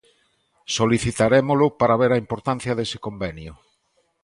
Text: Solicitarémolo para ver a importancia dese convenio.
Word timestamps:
Solicitarémolo 0.77 1.65
para 1.79 1.99
ver 2.01 2.11
a 2.13 2.21
importancia 2.23 2.75
dese 2.79 2.97
convenio. 3.07 3.53